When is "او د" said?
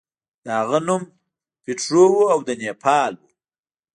2.33-2.49